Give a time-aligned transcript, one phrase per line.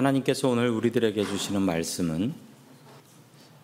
[0.00, 2.32] 하나님께서 오늘 우리들에게 주시는 말씀은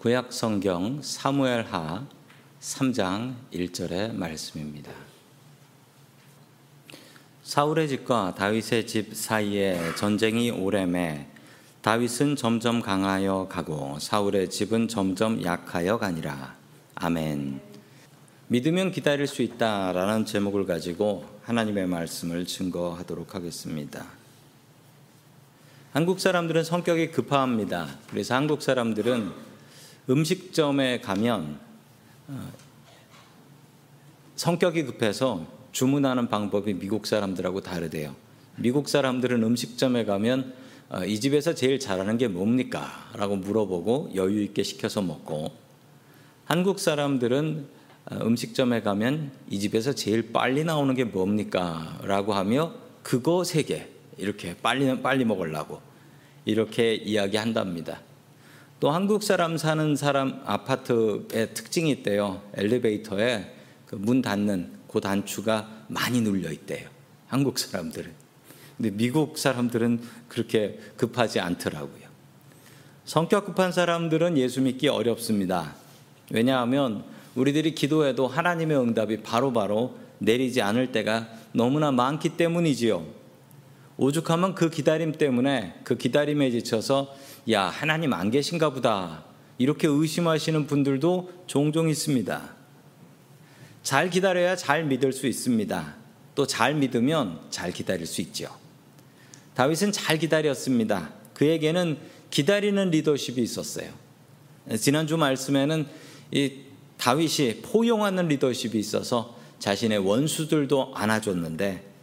[0.01, 2.07] 구약 성경 사무엘하
[2.61, 4.93] 3장 1절의 말씀입니다.
[7.43, 11.27] 사울의 집과 다윗의 집 사이에 전쟁이 오래매
[11.81, 16.55] 다윗은 점점 강하여 가고 사울의 집은 점점 약하여 가니라.
[16.97, 17.61] 아멘.
[18.49, 24.26] 믿으면 기다릴 수 있다라는 제목을 가지고 하나님의 말씀을 증거하도록 하겠습니다.
[25.97, 27.89] 한국 사람들은 성격이 급합니다.
[28.11, 29.33] 그래서 한국 사람들은
[30.11, 31.59] 음식점에 가면
[32.29, 32.53] 어,
[34.35, 38.15] 성격이 급해서 주문하는 방법이 미국 사람들하고 다르대요.
[38.57, 40.53] 미국 사람들은 음식점에 가면
[40.91, 43.09] 어, 이 집에서 제일 잘하는 게 뭡니까?
[43.15, 45.51] 라고 물어보고 여유 있게 시켜서 먹고
[46.45, 47.69] 한국 사람들은
[48.11, 51.99] 어, 음식점에 가면 이 집에서 제일 빨리 나오는 게 뭡니까?
[52.03, 55.81] 라고 하며 그거 세 개 이렇게 빨리 빨리 먹으려고
[56.47, 58.01] 이렇게 이야기한답니다.
[58.81, 62.43] 또 한국 사람 사는 사람 아파트의 특징이 있대요.
[62.55, 63.53] 엘리베이터에
[63.87, 66.89] 그 문 닫는 그 단추가 많이 눌려 있대요.
[67.29, 68.11] 한국 사람들은.
[68.77, 72.07] 근데 미국 사람들은 그렇게 급하지 않더라고요.
[73.05, 75.75] 성격 급한 사람들은 예수 믿기 어렵습니다.
[76.31, 83.07] 왜냐하면 우리들이 기도해도 하나님의 응답이 바로바로 바로 내리지 않을 때가 너무나 많기 때문이지요.
[83.99, 87.15] 오죽하면 그 기다림 때문에 그 기다림에 지쳐서
[87.51, 89.25] 야, 하나님 안 계신가 보다.
[89.59, 92.55] 이렇게 의심하시는 분들도 종종 있습니다.
[93.83, 95.95] 잘 기다려야 잘 믿을 수 있습니다.
[96.35, 98.55] 또 잘 믿으면 잘 기다릴 수 있죠.
[99.55, 101.15] 다윗은 잘 기다렸습니다.
[101.33, 101.97] 그에게는
[102.31, 103.89] 기다리는 리더십이 있었어요.
[104.79, 105.87] 지난주 말씀에는
[106.33, 106.53] 이
[106.99, 111.96] 다윗이 포용하는 리더십이 있어서 자신의 원수들도 안아줬는데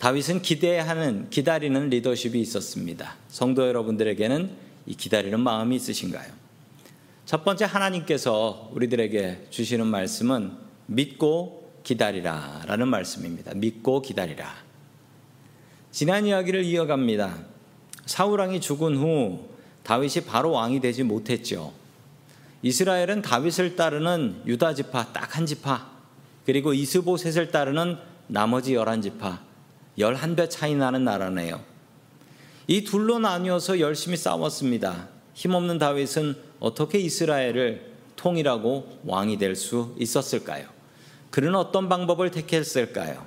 [0.00, 3.16] 다윗은 기대하는 기다리는 리더십이 있었습니다.
[3.28, 4.50] 성도 여러분들에게는
[4.86, 6.32] 이 기다리는 마음이 있으신가요?
[7.26, 10.52] 첫 번째 하나님께서 우리들에게 주시는 말씀은
[10.86, 13.52] 믿고 기다리라라는 말씀입니다.
[13.54, 14.50] 믿고 기다리라.
[15.90, 17.36] 지난 이야기를 이어갑니다.
[18.06, 19.50] 사울 왕이 죽은 후
[19.82, 21.74] 다윗이 바로 왕이 되지 못했죠.
[22.62, 25.90] 이스라엘은 다윗을 따르는 유다 지파 딱 한 지파
[26.46, 27.98] 그리고 이스보셋을 따르는
[28.28, 29.49] 나머지 열한 지파
[30.00, 31.60] 11배 차이 나는 나라네요.
[32.66, 35.08] 이 둘로 나뉘어서 열심히 싸웠습니다.
[35.34, 40.66] 힘없는 다윗은 어떻게 이스라엘을 통일하고 왕이 될 수 있었을까요?
[41.30, 43.26] 그는 어떤 방법을 택했을까요?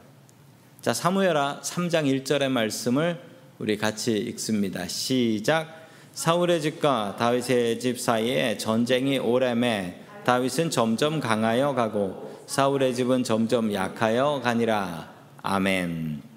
[0.82, 3.20] 자, 사무엘하 3장 1절의 말씀을
[3.58, 4.88] 우리 같이 읽습니다.
[4.88, 5.88] 시작.
[6.14, 14.42] 사울의 집과 다윗의 집 사이에 전쟁이 오래매 다윗은 점점 강하여 가고 사울의 집은 점점 약하여
[14.44, 15.12] 가니라.
[15.42, 16.33] 아멘.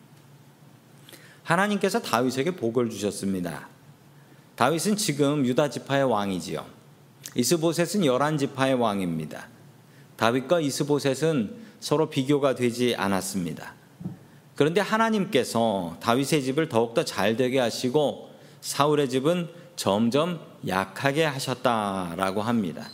[1.47, 3.69] 하나님께서 다윗에게 복을 주셨습니다.
[4.57, 6.67] 다윗은 지금 유다 지파의 왕이지요.
[7.37, 9.47] 이스보셋은 열한 지파의 왕입니다.
[10.17, 13.75] 다윗과 이스보셋은 서로 비교가 되지 않았습니다.
[14.57, 18.31] 그런데 하나님께서 다윗의 집을 더욱더 잘 되게 하시고
[18.61, 22.89] 사울의 집은 점점 약하게 하셨다라고 합니다.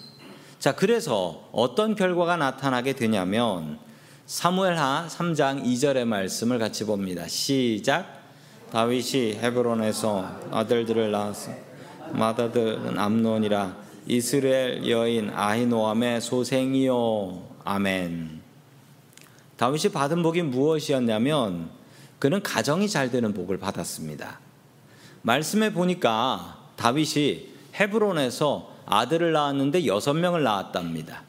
[0.58, 3.78] 자, 그래서 어떤 결과가 나타나게 되냐면
[4.26, 7.26] 사무엘하 3장 2절의 말씀을 같이 봅니다.
[7.28, 8.21] 시작.
[8.72, 11.50] 다윗이 헤브론에서 아들들을 낳았어.
[12.12, 17.42] 마다들은 암논이라 이스라엘 여인 아히노암의 소생이요.
[17.64, 18.40] 아멘.
[19.58, 21.68] 다윗이 받은 복이 무엇이었냐면
[22.18, 24.40] 그는 가정이 잘 되는 복을 받았습니다.
[25.20, 31.24] 말씀에 보니까 다윗이 헤브론에서 아들을 낳았는데 여섯 명을 낳았답니다.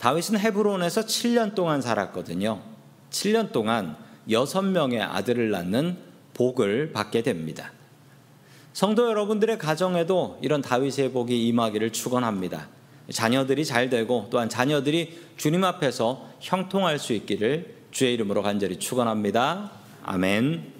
[0.00, 2.60] 다윗은 헤브론에서 7년 동안 살았거든요.
[3.10, 3.96] 7년 동안
[4.30, 6.05] 여섯 명의 아들을 낳는
[6.36, 7.72] 복을 받게 됩니다.
[8.74, 12.68] 성도 여러분들의 가정에도 이런 다윗의 복이 임하기를 축원합니다.
[13.10, 19.70] 자녀들이 잘 되고 또한 자녀들이 주님 앞에서 형통할 수 있기를 주의 이름으로 간절히 축원합니다.
[20.02, 20.72] 아멘.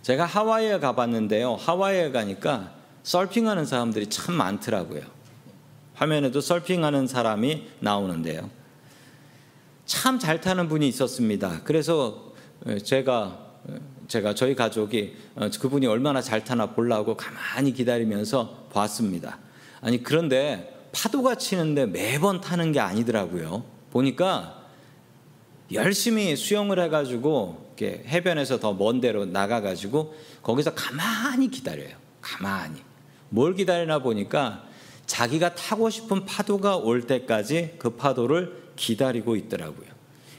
[0.00, 1.56] 제가 하와이에 가봤는데요.
[1.56, 2.72] 하와이에 가니까
[3.02, 5.02] 서핑하는 사람들이 참 많더라고요.
[5.94, 8.48] 화면에도 서핑하는 사람이 나오는데요.
[9.84, 11.60] 참 잘 타는 분이 있었습니다.
[11.64, 12.32] 그래서
[12.84, 13.47] 제가
[14.08, 19.38] 제가 저희 가족이 어, 그분이 얼마나 잘 타나 보려고 가만히 기다리면서 봤습니다.
[19.80, 23.64] 아니 그런데 파도가 치는데 매번 타는 게 아니더라고요.
[23.90, 24.62] 보니까
[25.72, 31.96] 열심히 수영을 해가지고 해변에서 더 먼 데로 나가가지고 거기서 가만히 기다려요.
[32.20, 32.82] 가만히
[33.28, 34.64] 뭘 기다리나 보니까
[35.06, 39.97] 자기가 타고 싶은 파도가 올 때까지 그 파도를 기다리고 있더라고요.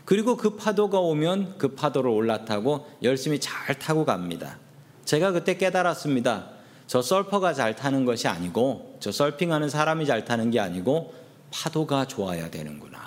[0.10, 4.58] 그리고 그 파도가 오면 그 파도를 올라타고 열심히 잘 타고 갑니다.
[5.06, 6.50] 제가 그때 깨달았습니다.
[6.88, 11.14] 저 서퍼가 잘 타는 것이 아니고 저 서핑하는 사람이 잘 타는 게 아니고
[11.52, 13.00] 파도가 좋아야 되는구나.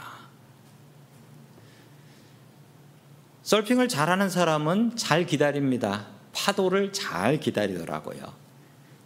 [3.43, 6.07] 서핑을 잘하는 사람은 잘 기다립니다.
[6.33, 8.33] 파도를 잘 기다리더라고요.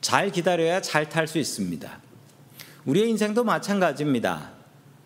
[0.02, 1.98] 잘 기다려야 잘 탈 수 있습니다.
[2.84, 4.55] 우리의 인생도 마찬가지입니다.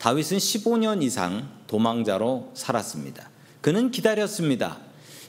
[0.01, 3.29] 다윗은 15년 이상 도망자로 살았습니다.
[3.61, 4.79] 그는 기다렸습니다.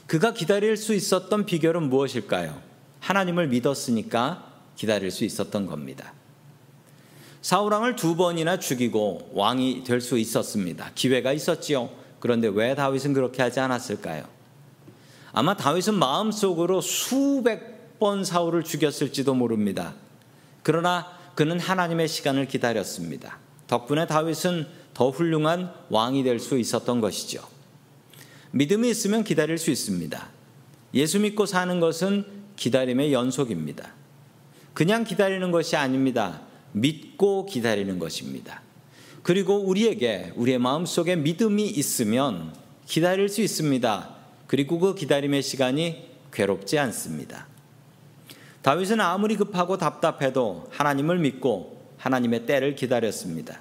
[0.06, 2.58] 그가 기다릴 수 있었던 비결은 무엇일까요?
[3.00, 6.14] 하나님을 믿었으니까 기다릴 수 있었던 겁니다.
[7.42, 10.90] 사울왕을 두 번이나 죽이고 왕이 될 수 있었습니다.
[10.94, 11.90] 기회가 있었지요.
[12.18, 14.24] 그런데 왜 다윗은 그렇게 하지 않았을까요?
[15.34, 19.92] 아마 다윗은 마음속으로 수백 번 사울을 죽였을지도 모릅니다.
[20.62, 23.38] 그러나 그는 하나님의 시간을 기다렸습니다.
[23.66, 27.42] 덕분에 다윗은 더 훌륭한 왕이 될 수 있었던 것이죠.
[28.50, 30.28] 믿음이 있으면 기다릴 수 있습니다.
[30.94, 32.24] 예수 믿고 사는 것은
[32.56, 33.92] 기다림의 연속입니다.
[34.74, 36.42] 그냥 기다리는 것이 아닙니다.
[36.72, 38.62] 믿고 기다리는 것입니다.
[39.22, 42.54] 그리고 우리에게 우리의 마음속에 믿음이 있으면
[42.86, 44.14] 기다릴 수 있습니다.
[44.46, 47.46] 그리고 그 기다림의 시간이 괴롭지 않습니다.
[48.62, 51.71] 다윗은 아무리 급하고 답답해도 하나님을 믿고
[52.02, 53.60] 하나님의 때를 기다렸습니다.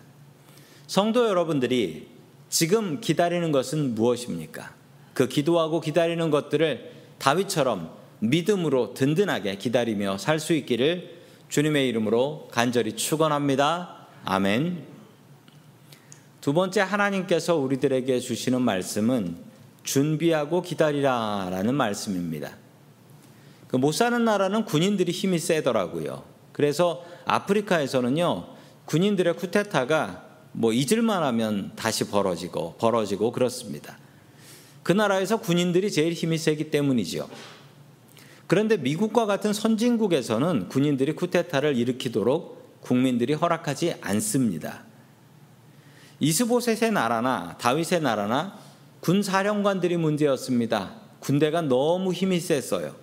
[0.87, 2.07] 성도 여러분들이
[2.49, 4.73] 지금 기다리는 것은 무엇입니까?
[5.13, 14.07] 그 기도하고 기다리는 것들을 다윗처럼 믿음으로 든든하게 기다리며 살 수 있기를 주님의 이름으로 간절히 축원합니다.
[14.25, 14.85] 아멘.
[16.39, 19.37] 두 번째 하나님께서 우리들에게 주시는 말씀은
[19.83, 22.57] 준비하고 기다리라라는 말씀입니다.
[23.67, 26.30] 그 못 사는 나라는 군인들이 힘이 세더라고요.
[26.61, 28.45] 그래서 아프리카에서는요
[28.85, 33.97] 군인들의 쿠데타가 뭐 잊을만 하면 다시 벌어지고 벌어지고 그렇습니다.
[34.83, 37.27] 그 나라에서 군인들이 제일 힘이 세기 때문이죠.
[38.45, 44.83] 그런데 미국과 같은 선진국에서는 군인들이 쿠데타를 일으키도록 국민들이 허락하지 않습니다.
[46.19, 48.59] 이스보셋의 나라나 다윗의 나라나
[48.99, 50.93] 군 사령관들이 문제였습니다.
[51.21, 53.00] 군대가 너무 힘이 셌어요.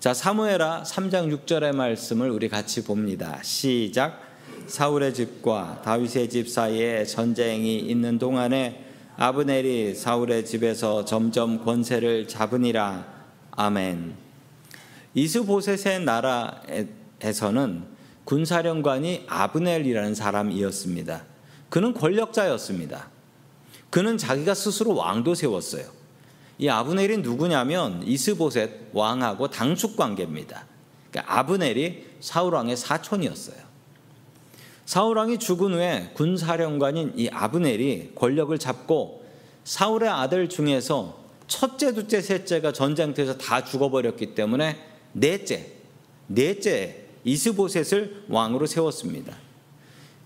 [0.00, 3.40] 자, 사무엘하 3장 6절의 말씀을 우리 같이 봅니다.
[3.42, 4.22] 시작.
[4.68, 8.84] 사울의 집과 다윗의 집 사이에 전쟁이 있는 동안에
[9.16, 13.08] 아브넬이 사울의 집에서 점점 권세를 잡으니라.
[13.50, 14.14] 아멘.
[15.14, 17.82] 이스보셋의 나라에서는
[18.22, 21.24] 군사령관이 아브넬이라는 사람이었습니다.
[21.70, 23.08] 그는 권력자였습니다.
[23.90, 25.97] 그는 자기가 스스로 왕도 세웠어요.
[26.58, 30.66] 이 아브넬이 누구냐면 이스보셋 왕하고 당숙 관계입니다.
[31.10, 33.56] 그러니까 아브넬이 사울 왕의 사촌이었어요.
[34.84, 39.24] 사울 왕이 죽은 후에 군사령관인 이 아브넬이 권력을 잡고
[39.64, 44.78] 사울의 아들 중에서 첫째, 둘째, 셋째가 전쟁터에서 다 죽어버렸기 때문에
[45.12, 45.72] 넷째,
[46.26, 49.36] 넷째 이스보셋을 왕으로 세웠습니다.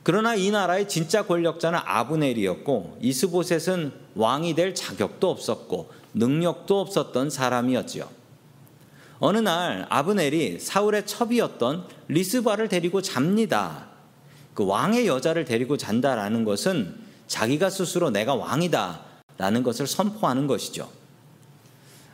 [0.03, 8.09] 그러나 이 나라의 진짜 권력자는 아브넬이었고 이스보셋은 왕이 될 자격도 없었고 능력도 없었던 사람이었지요.
[9.19, 13.87] 어느 날 아브넬이 사울의 첩이었던 리스바를 데리고 잡니다.
[14.55, 16.95] 그 왕의 여자를 데리고 잔다라는 것은
[17.29, 19.01] 자기가 스스로 내가 왕이다
[19.39, 20.91] 라는 것을 선포하는 것이죠.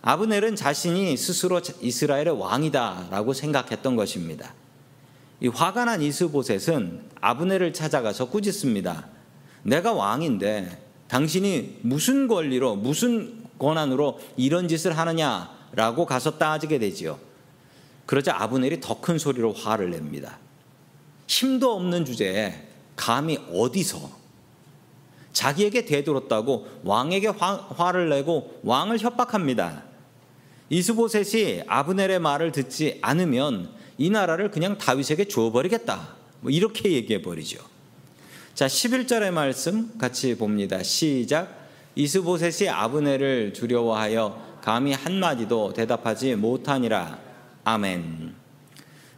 [0.02, 4.54] 아브넬은 자신이 스스로 이스라엘의 왕이다 라고 생각했던 것입니다.
[5.40, 9.06] 이 화가 난 이스보셋은 아브넬을 찾아가서 꾸짖습니다.
[9.62, 17.18] 내가 왕인데 당신이 무슨 권리로 무슨 권한으로 이런 짓을 하느냐라고 가서 따지게 되지요.
[18.06, 20.38] 그러자 아브넬이 더 큰 소리로 화를 냅니다.
[21.26, 24.10] 힘도 없는 주제에 감히 어디서
[25.32, 29.84] 자기에게 대들었다고 왕에게 화, 를 내고 왕을 협박합니다.
[30.70, 36.16] 이스보셋이 아브넬의 말을 듣지 않으면 이 나라를 그냥 다윗에게 줘버리겠다.
[36.40, 37.58] 뭐 이렇게 얘기해 버리죠.
[38.54, 40.82] 자, 11절의 말씀 같이 봅니다.
[40.82, 41.57] 시작.
[41.98, 47.18] 이스보셋이 아브넬을 두려워하여 감히 한마디도 대답하지 못하니라.
[47.64, 48.34] 아멘.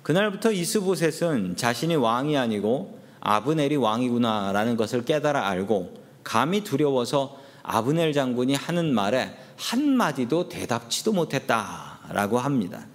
[0.02, 8.94] 그날부터 이스보셋은 자신이 왕이 아니고 아브넬이 왕이구나라는 것을 깨달아 알고 감히 두려워서 아브넬 장군이 하는
[8.94, 12.86] 말에 한마디도 대답치도 못했다라고 합니다.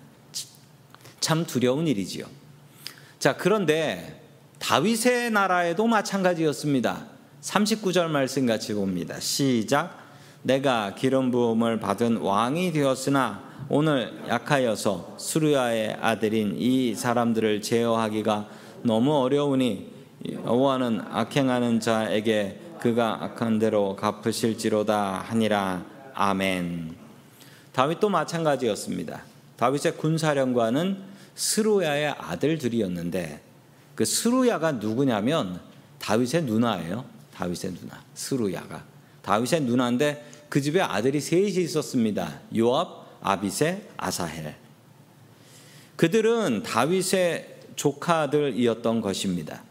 [1.19, 2.25] 참 두려운 일이지요.
[3.19, 4.19] 자, 그런데
[4.57, 7.14] 다윗의 나라에도 마찬가지였습니다.
[7.45, 9.19] 39절 말씀 같이 봅니다.
[9.19, 10.03] 시작.
[10.41, 18.49] 내가 기름 부음을 받은 왕이 되었으나 오늘 약하여서 수르야의 아들인 이 사람들을 제어하기가
[18.81, 19.93] 너무 어려우니
[20.27, 25.85] 여호와는 악행하는 자에게 그가 악한 대로 갚으실지로다 하니라
[26.15, 26.95] 아멘.
[27.73, 29.21] 다윗도 마찬가지였습니다.
[29.57, 30.97] 다윗의 군사령관은
[31.35, 33.41] 스루야의 아들들이었는데
[33.93, 35.59] 그 스루야가 누구냐면
[35.99, 37.14] 다윗의 누나예요.
[37.35, 38.83] 다윗의 누나 스루야가
[39.21, 42.39] 다윗의 누나인데 그 집에 아들이 셋이 있었습니다.
[42.55, 44.55] 요압, 아비세, 아사헬.
[45.95, 49.63] 그들은 다윗의 조카들이었던 것입니다.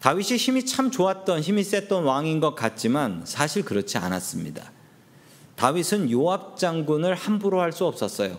[0.00, 4.72] 다윗이 힘이 참 좋았던 힘이 셌던 왕인 것 같지만 사실 그렇지 않았습니다.
[5.56, 8.38] 다윗은 요압 장군을 함부로 할 수 없었어요.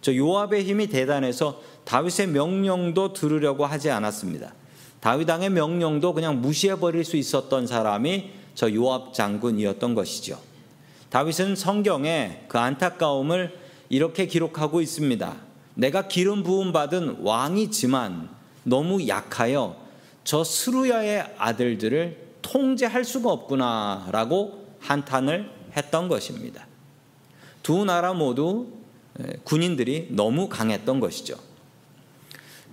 [0.00, 4.54] 저 요압의 힘이 대단해서 다윗의 명령도 들으려고 하지 않았습니다.
[5.00, 10.40] 다윗 왕의 명령도 그냥 무시해 버릴 수 있었던 사람이 저 요압 장군이었던 것이죠.
[11.10, 13.56] 다윗은 성경에 그 안타까움을
[13.88, 15.36] 이렇게 기록하고 있습니다.
[15.74, 18.28] 내가 기름 부음 받은 왕이지만
[18.64, 19.76] 너무 약하여
[20.24, 26.66] 저 스루야의 아들들을 통제할 수가 없구나라고 한탄을 했던 것입니다.
[27.62, 28.66] 두 나라 모두
[29.44, 31.36] 군인들이 너무 강했던 것이죠.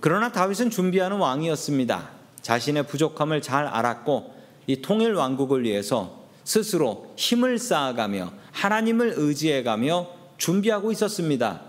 [0.00, 2.15] 그러나 다윗은 준비하는 왕이었습니다.
[2.46, 4.32] 자신의 부족함을 잘 알았고
[4.68, 10.06] 이 통일 왕국을 위해서 스스로 힘을 쌓아가며 하나님을 의지해가며
[10.38, 11.62] 준비하고 있었습니다.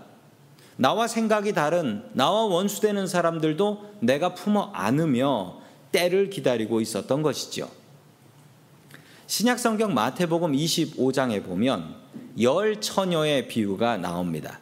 [0.76, 5.58] 나와 생각이 다른 나와 원수되는 사람들도 내가 품어 안으며
[5.90, 7.68] 때를 기다리고 있었던 것이죠.
[9.26, 11.96] 신약 성경 마태복음 25장에 보면
[12.40, 14.60] 열 처녀의 비유가 나옵니다.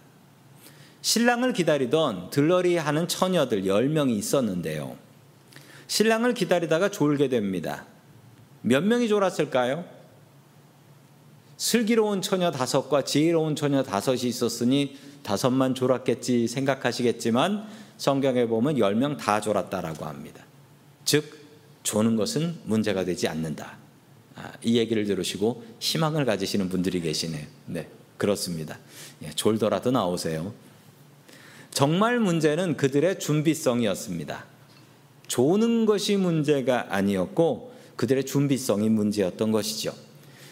[1.03, 5.06] 신랑을 기다리던 들러리 하는 처녀들 10명이 있었는데요.
[5.89, 7.87] 신랑을 기다리다가 졸게 됩니다.
[8.63, 9.85] 몇 명이 졸았을까요?
[11.57, 17.67] 슬기로운 처녀 다섯과 지혜로운 처녀 다섯이 있었으니 다섯만 졸았겠지 생각하시겠지만
[17.97, 20.45] 성경에 보면 열 명 다 졸았다라고 합니다.
[21.05, 21.25] 즉
[21.83, 23.79] 조는 것은 문제가 되지 않는다.
[24.35, 27.47] 아, 이 얘기를 들으시고 희망을 가지시는 분들이 계시네요.
[27.67, 27.89] 네,
[28.19, 28.79] 그렇습니다.
[29.23, 30.53] 예, 졸더라도 나오세요.
[31.71, 34.45] 정말 문제는 그들의 준비성이었습니다.
[35.29, 39.93] 조는 것이 문제가 아니었고 그들의 준비성이 문제였던 것이죠.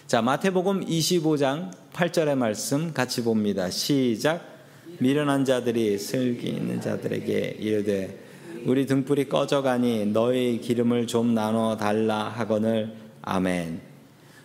[0.07, 3.71] 자, 마태복음 25장 8절의 말씀 같이 봅니다.
[3.71, 4.54] 시작.
[4.99, 8.25] 미련한 자들이 슬기 있는 자들에게 이르되
[8.66, 13.81] 우리 등불이 꺼져가니 너희 기름을 좀 나눠 달라 하거늘 아멘.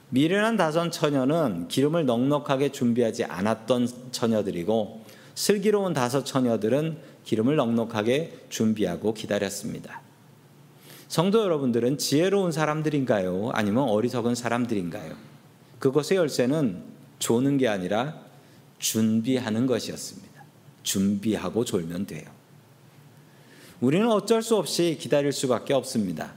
[0.10, 5.06] 미련한 다섯 처녀는 기름을 넉넉하게 준비하지 않았던 처녀들이고
[5.36, 10.02] 슬기로운 다섯 처녀들은 기름을 넉넉하게 준비하고 기다렸습니다.
[11.10, 13.50] 성도 여러분들은 지혜로운 사람들인가요?
[13.56, 15.16] 아니면 어리석은 사람들인가요?
[15.80, 16.84] 그것의 열쇠는
[17.18, 18.16] 조는 게 아니라
[18.78, 20.44] 준비하는 것이었습니다.
[20.84, 22.26] 준비하고 졸면 돼요.
[23.82, 26.34] 우리는 어쩔 수 없이 기다릴 수밖에 없습니다.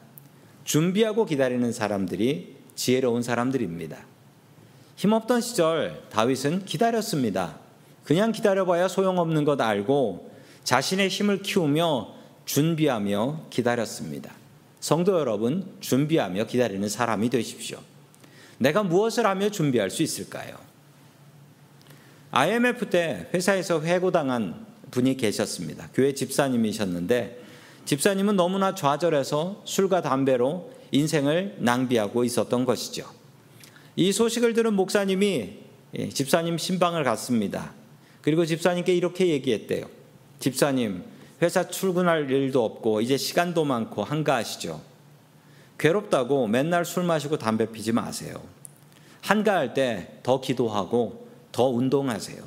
[0.64, 3.98] 준비하고 기다리는 사람들이 지혜로운 사람들입니다.
[4.96, 7.58] 힘없던 시절 다윗은 기다렸습니다.
[8.04, 10.32] 그냥 기다려봐야 소용없는 것 알고
[10.64, 12.14] 자신의 힘을 키우며
[12.46, 14.41] 준비하며 기다렸습니다.
[14.82, 17.78] 성도 여러분, 준비하며 기다리는 사람이 되십시오.
[18.58, 20.56] 내가 무엇을 하며 준비할 수 있을까요?
[22.32, 25.88] IMF 때 회사에서 해고당한 분이 계셨습니다.
[25.94, 27.40] 교회 집사님이셨는데
[27.84, 33.06] 집사님은 너무나 좌절해서 술과 담배로 인생을 낭비하고 있었던 것이죠.
[33.94, 35.58] 이 소식을 들은 목사님이
[35.94, 37.72] 예, 집사님 신방을 갔습니다.
[38.20, 39.86] 그리고 집사님께 이렇게 얘기했대요.
[40.40, 41.04] 집사님,
[41.42, 44.80] 회사 출근할 일도 없고 이제 시간도 많고 한가하시죠.
[45.76, 48.40] 괴롭다고 맨날 술 마시고 담배 피지 마세요.
[49.22, 52.42] 한가할 때 더 기도하고 더 운동하세요.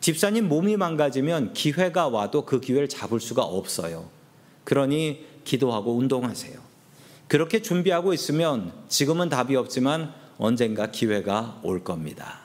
[0.00, 4.08] 집사님 몸이 망가지면 기회가 와도 그 기회를 잡을 수가 없어요.
[4.64, 6.58] 그러니 기도하고 운동하세요.
[7.28, 12.40] 그렇게 준비하고 있으면 지금은 답이 없지만 언젠가 기회가 올 겁니다.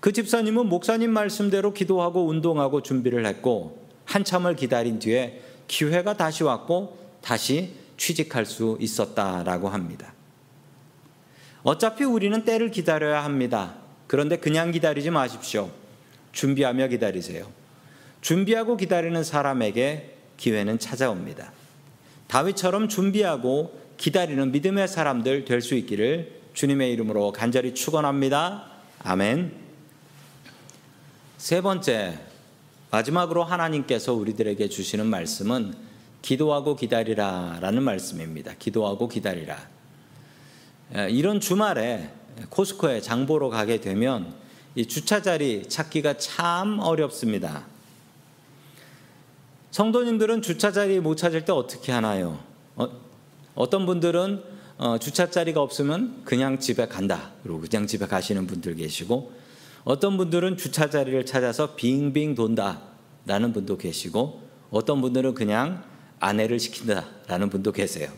[0.00, 7.74] 그 집사님은 목사님 말씀대로 기도하고 운동하고 준비를 했고 한참을 기다린 뒤에 기회가 다시 왔고 다시
[7.96, 10.12] 취직할 수 있었다라고 합니다.
[11.62, 13.76] 어차피 우리는 때를 기다려야 합니다.
[14.06, 15.70] 그런데 그냥 기다리지 마십시오.
[16.32, 17.50] 준비하며 기다리세요.
[18.20, 21.52] 준비하고 기다리는 사람에게 기회는 찾아옵니다.
[22.26, 28.66] 다윗처럼 준비하고 기다리는 믿음의 사람들 될 수 있기를 주님의 이름으로 간절히 축원합니다.
[29.04, 29.52] 아멘.
[31.38, 32.18] 세 번째
[32.92, 35.74] 마지막으로 하나님께서 우리들에게 주시는 말씀은
[36.20, 38.52] 기도하고 기다리라 라는 말씀입니다.
[38.58, 39.56] 기도하고 기다리라.
[41.08, 42.10] 이런 주말에
[42.50, 44.34] 코스코에 장보러 가게 되면
[44.74, 47.64] 이 주차 자리 찾기가 참 어렵습니다.
[49.70, 52.40] 성도님들은 주차 자리 못 찾을 때 어떻게 하나요?
[52.76, 54.42] 어, 떤 분들은
[54.76, 57.30] 어, 주차 자리가 없으면 그냥 집에 간다.
[57.42, 59.32] 그리고 그냥 집에 가시는 분들 계시고
[59.84, 65.82] 어떤 분들은 주차 자리를 찾아서 빙빙 돈다라는 분도 계시고 어떤 분들은 그냥
[66.20, 68.10] 아내를 시킨다라는 분도 계세요.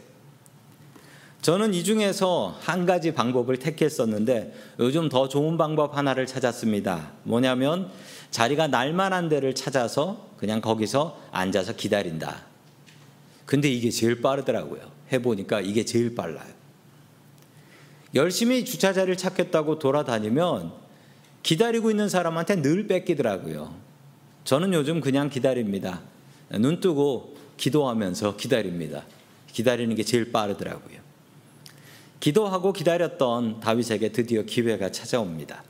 [1.40, 7.12] 저는 이 중에서 한 가지 방법을 택했었는데 요즘 더 좋은 방법 하나를 찾았습니다.
[7.24, 7.90] 뭐냐면
[8.30, 12.42] 자리가 날만한 데를 찾아서 그냥 거기서 앉아서 기다린다.
[13.46, 14.80] 근데 이게 제일 빠르더라고요.
[15.12, 16.52] 해보니까 이게 제일 빨라요.
[18.14, 20.83] 열심히 주차 자리를 찾겠다고 돌아다니면
[21.44, 23.72] 기다리고 있는 사람한테 늘 뺏기더라고요.
[24.44, 26.00] 저는 요즘 그냥 기다립니다.
[26.50, 29.04] 눈 뜨고 기도하면서 기다립니다.
[29.52, 30.98] 기다리는 게 제일 빠르더라고요.
[32.18, 35.62] 기도하고 기다렸던 다윗에게 드디어 기회가 찾아옵니다.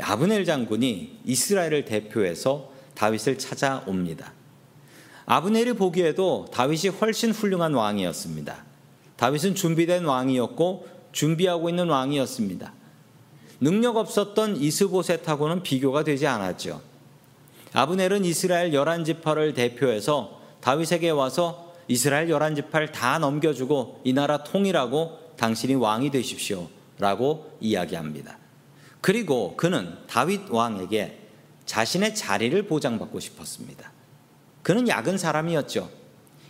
[0.00, 4.32] 아브넬 장군이 이스라엘을 대표해서 다윗을 찾아옵니다.
[5.26, 8.64] 아브넬이 보기에도 다윗이 훨씬 훌륭한 왕이었습니다.
[9.16, 12.72] 다윗은 준비된 왕이었고 준비하고 있는 왕이었습니다.
[13.62, 16.82] 능력 없었던 이스보셋하고는 비교가 되지 않았죠.
[17.72, 25.16] 아브넬은 이스라엘 열한 지파를 대표해서 다윗에게 와서 이스라엘 열한 지파를 다 넘겨주고 이 나라 통일하고
[25.36, 28.36] 당신이 왕이 되십시오라고 이야기합니다.
[29.00, 31.20] 그리고 그는 다윗 왕에게
[31.64, 33.92] 자신의 자리를 보장받고 싶었습니다.
[34.64, 35.88] 그는 약은 사람이었죠.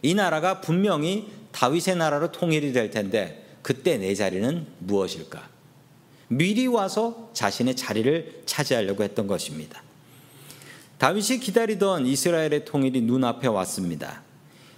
[0.01, 5.52] 이 나라가 분명히 다윗의 나라로 통일이 될 텐데 그때 내 자리는 무엇일까?
[6.37, 9.83] 미리 와서 자신의 자리를 차지하려고 했던 것입니다.
[10.99, 14.23] 다윗이 기다리던 이스라엘의 통일이 눈앞에 왔습니다.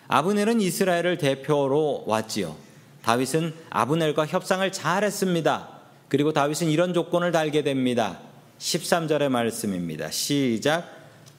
[0.08, 2.56] 아브넬은 이스라엘을 대표로 왔지요.
[3.02, 5.68] 다윗은 아브넬과 협상을 잘 했습니다.
[6.08, 8.18] 그리고 다윗은 이런 조건을 달게 됩니다.
[8.58, 10.10] 13절의 말씀입니다.
[10.10, 10.88] 시작.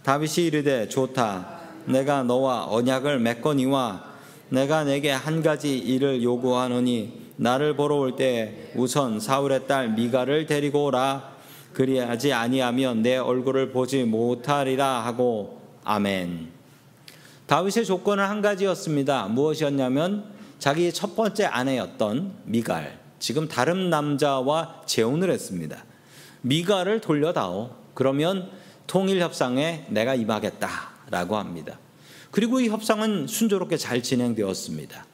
[0.04, 1.62] 다윗이 이르되 좋다.
[1.86, 4.16] 내가 너와 언약을 맺거니와
[4.50, 10.86] 내가 내게 한 가지 일을 요구하노니 나를 보러 올 때 우선 사울의 딸 미가를 데리고
[10.86, 11.36] 오라.
[11.74, 16.50] 그리하지 아니하면 내 얼굴을 보지 못하리라 하고 아멘.
[17.48, 19.28] 다윗의 조건은 한 가지였습니다.
[19.28, 20.26] 무엇이었냐면
[20.58, 25.84] 자기의 첫 번째 아내였던 미갈, 지금 다른 남자와 재혼을 했습니다.
[26.42, 27.72] 미갈을 돌려다오.
[27.94, 28.50] 그러면
[28.88, 31.78] 통일 협상에 내가 임하겠다라고 합니다.
[32.32, 35.06] 그리고 이 협상은 순조롭게 잘 진행되었습니다.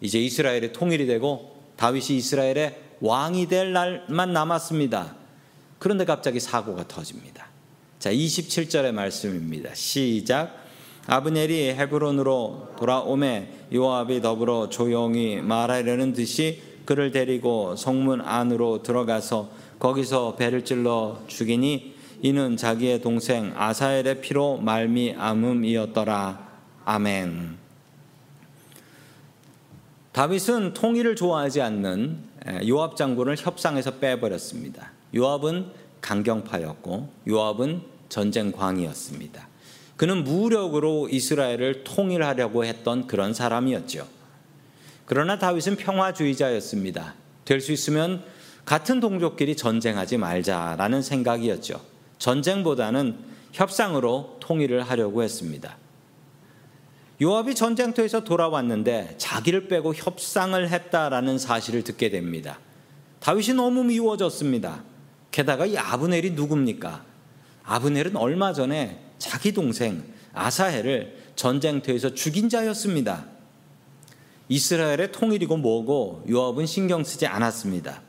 [0.00, 5.14] 이제 이스라엘의 통일이 되고 다윗이 이스라엘의 왕이 될 날만 남았습니다.
[5.78, 7.46] 그런데 갑자기 사고가 터집니다.
[7.98, 9.74] 자, 27절의 말씀입니다.
[9.74, 10.64] 시작.
[11.06, 20.64] 아브넬이 헤브론으로 돌아오매 요압이 더불어 조용히 말하려는 듯이 그를 데리고 성문 안으로 들어가서 거기서 배를
[20.64, 26.46] 찔러 죽이니 이는 자기의 동생 아사엘의 피로 말미암음이었더라.
[26.84, 27.65] 아멘.
[30.16, 32.16] 다윗은 통일을 좋아하지 않는
[32.66, 34.92] 요압 장군을 협상에서 빼버렸습니다.
[35.14, 35.66] 요압은
[36.00, 39.46] 강경파였고 요압은 전쟁광이었습니다.
[39.98, 44.06] 그는 무력으로 이스라엘을 통일하려고 했던 그런 사람이었죠.
[45.04, 47.12] 그러나 다윗은 평화주의자였습니다.
[47.44, 48.24] 될 수 있으면
[48.64, 51.78] 같은 동족끼리 전쟁하지 말자라는 생각이었죠.
[52.16, 53.18] 전쟁보다는
[53.52, 55.76] 협상으로 통일을 하려고 했습니다.
[57.20, 62.58] 요압이 전쟁터에서 돌아왔는데 자기를 빼고 협상을 했다라는 사실을 듣게 됩니다.
[63.20, 64.82] 다윗이 너무 미워졌습니다.
[65.30, 67.04] 게다가 이 아브넬이 누굽니까?
[67.64, 73.26] 아브넬은 얼마 전에 자기 동생 아사헬을 전쟁터에서 죽인 자였습니다.
[74.48, 78.00] 이스라엘의 통일이고 뭐고 요압은 신경 쓰지 않았습니다.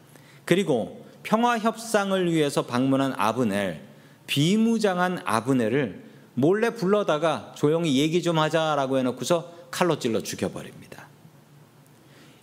[0.46, 3.82] 그리고 평화 협상을 위해서 방문한 아브넬,
[4.28, 6.07] 비무장한 아브넬을
[6.40, 11.08] 몰래 불러다가 조용히 얘기 좀 하자라고 해놓고서 칼로 찔러 죽여버립니다.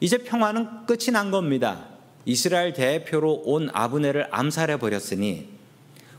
[0.01, 1.87] 이제 평화는 끝이 난 겁니다.
[2.25, 5.49] 이스라엘 대표로 온 아브넬을 암살해 버렸으니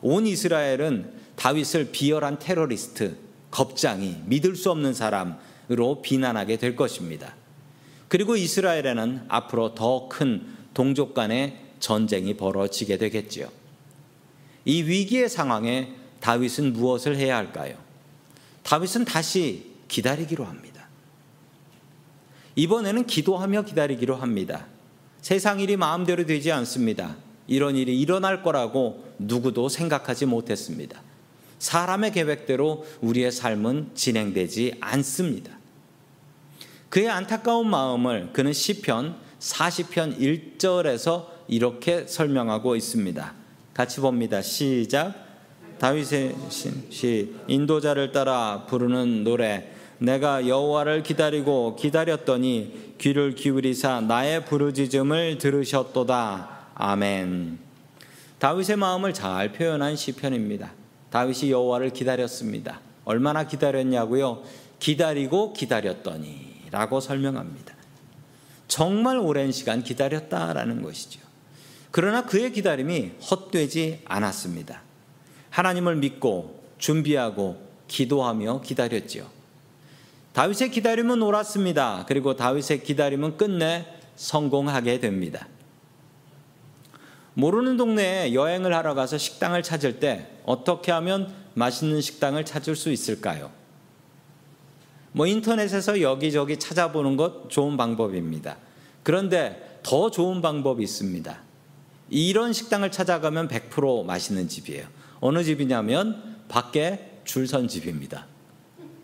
[0.01, 3.17] 온 이스라엘은 다윗을 비열한 테러리스트,
[3.51, 7.35] 겁장이 믿을 수 없는 사람으로 비난하게 될 것입니다.
[8.07, 13.49] 그리고 이스라엘에는 앞으로 더 큰 동족 간의 전쟁이 벌어지게 되겠지요.
[14.63, 17.77] 이 위기의 상황에 다윗은 무엇을 해야 할까요?
[18.63, 20.87] 다윗은 다시 기다리기로 합니다.
[22.55, 24.65] 이번에는 기도하며 기다리기로 합니다.
[25.21, 27.15] 세상 일이 마음대로 되지 않습니다.
[27.45, 30.99] 이런 일이 일어날 거라고 누구도 생각하지 못했습니다.
[31.59, 35.51] 사람의 계획대로 우리의 삶은 진행되지 않습니다.
[36.89, 40.17] 그의 안타까운 마음을 그는 시편 40편
[40.57, 43.33] 1절에서 이렇게 설명하고 있습니다.
[43.75, 44.41] 같이 봅니다.
[44.41, 45.24] 시작.
[45.79, 56.49] 다윗의 시 인도자를 따라 부르는 노래 내가 여호와를 기다리고 기다렸더니 귀를 기울이사 나의 부르짖음을 들으셨도다.
[56.75, 57.59] 아멘.
[58.39, 60.73] 다윗의 마음을 잘 표현한 시편입니다.
[61.09, 62.81] 다윗이 여호와를 기다렸습니다.
[63.05, 64.43] 얼마나 기다렸냐고요?
[64.79, 67.73] 기다리고 기다렸더니라고 설명합니다.
[68.67, 71.21] 정말 오랜 시간 기다렸다라는 것이죠.
[71.91, 74.84] 그러나 그의 기다림이 헛되지 않았습니다.
[75.55, 77.55] 하나님을 믿고 준비하고
[77.87, 79.25] 기도하며 기다렸지요.
[80.33, 82.03] 다윗의 기다림은 옳았습니다.
[82.09, 83.85] 그리고 다윗의 기다림은 끝내
[84.17, 85.47] 성공하게 됩니다.
[87.35, 93.49] 모르는 동네에 여행을 하러 가서 식당을 찾을 때 어떻게 하면 맛있는 식당을 찾을 수 있을까요?
[95.13, 98.57] 뭐 인터넷에서 여기저기 찾아보는 것 좋은 방법입니다.
[99.03, 101.39] 그런데 더 좋은 방법이 있습니다.
[102.09, 105.04] 이런 식당을 찾아가면 100% 맛있는 집이에요.
[105.25, 108.27] 어느 집이냐면 밖에 줄선 집입니다.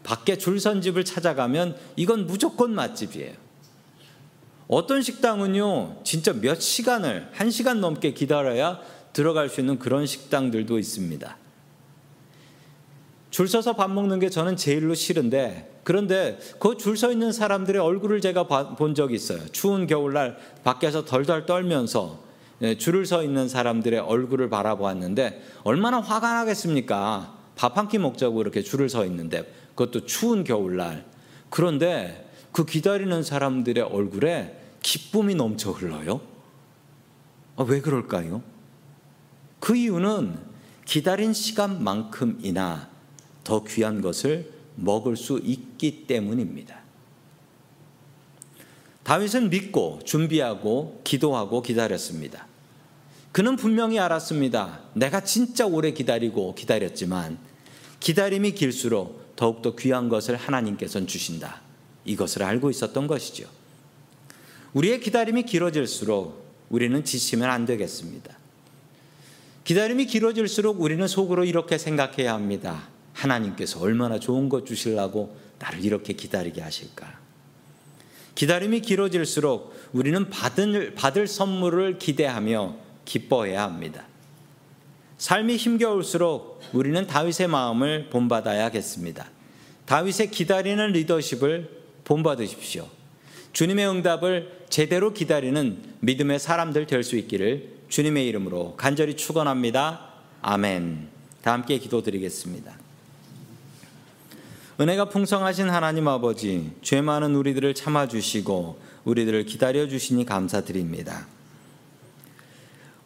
[0.04, 3.34] 밖에 줄선 집을 찾아가면 이건 무조건 맛집이에요.
[4.68, 8.80] 어떤 식당은요, 진짜 몇 시간을, 한 시간 넘게 기다려야
[9.14, 11.38] 들어갈 수 있는 그런 식당들도 있습니다.
[13.32, 18.22] 줄 서서 밥 먹는 게 저는 제일로 싫은데, 그런데 그 줄 서 있는 사람들의 얼굴을
[18.22, 18.44] 제가
[18.76, 19.44] 본 적이 있어요.
[19.52, 22.31] 추운 겨울날 밖에서 덜덜 떨면서 예,
[22.78, 27.38] 줄을 서 있는 사람들의 얼굴을 바라보았는데, 얼마나 화가 나겠습니까?
[27.56, 31.06] 밥 한 끼 먹자고 이렇게 줄을 서 있는데, 그것도 추운 겨울날.
[31.50, 36.22] 그런데 그 기다리는 사람들의 얼굴에 기쁨이 넘쳐 흘러요.
[37.56, 38.42] 아, 왜 그럴까요?
[39.60, 40.38] 그 이유는
[40.86, 42.90] 기다린 시간만큼이나
[43.44, 46.80] 더 귀한 것을 먹을 수 있기 때문입니다.
[49.04, 52.48] 다윗은 믿고 준비하고 기도하고 기다렸습니다.
[53.32, 54.82] 그는 분명히 알았습니다.
[54.94, 57.38] 내가 진짜 오래 기다리고 기다렸지만
[58.00, 61.62] 기다림이 길수록 더욱더 귀한 것을 하나님께서는 주신다.
[62.04, 63.46] 이것을 알고 있었던 것이죠.
[64.74, 68.38] 우리의 기다림이 길어질수록 우리는 지치면 안 되겠습니다.
[69.64, 72.88] 기다림이 길어질수록 우리는 속으로 이렇게 생각해야 합니다.
[73.14, 77.20] 하나님께서 얼마나 좋은 것 주시려고 나를 이렇게 기다리게 하실까?
[78.36, 84.06] 기다림이 길어질수록 우리는 받을, 받을 선물을 기대하며 기뻐해야 합니다.
[85.18, 89.30] 삶이 힘겨울수록 우리는 다윗의 마음을 본받아야겠습니다.
[89.86, 91.70] 다윗의 기다리는 리더십을
[92.06, 92.88] 본받으십시오.
[93.54, 100.08] 주님의 응답을 제대로 기다리는 믿음의 사람들 될 수 있기를 주님의 이름으로 간절히 축원합니다.
[100.42, 101.10] 아멘.
[101.42, 102.80] 다 함께 기도드리겠습니다.
[104.80, 111.28] 은혜가 풍성하신 하나님 아버지, 죄 많은 우리들을 참아 주시고 우리들을 기다려 주시니 감사드립니다.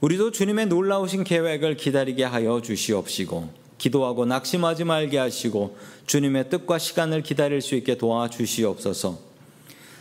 [0.02, 7.62] 우리도 주님의 놀라우신 계획을 기다리게 하여 주시옵시고 기도하고 낙심하지 말게 하시고 주님의 뜻과 시간을 기다릴
[7.62, 9.20] 수 있게 도와 주시옵소서.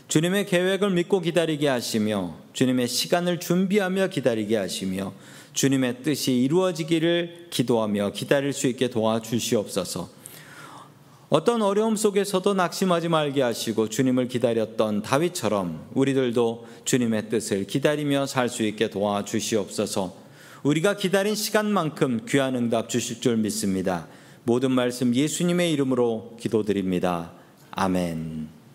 [0.08, 5.12] 주님의 계획을 믿고 기다리게 하시며 주님의 시간을 준비하며 기다리게 하시며
[5.54, 10.23] 주님의 뜻이 이루어지기를 기도하며 기다릴 수 있게 도와주시옵소서.
[11.34, 18.62] 어떤 어려움 속에서도 낙심하지 말게 하시고 주님을 기다렸던 다윗처럼 우리들도 주님의 뜻을 기다리며 살 수
[18.62, 20.14] 있게 도와주시옵소서.
[20.62, 24.06] 우리가 기다린 시간만큼 귀한 응답 주실 줄 믿습니다.
[24.44, 27.32] 모든 말씀 예수님의 이름으로 기도드립니다.
[27.72, 28.53] 아멘.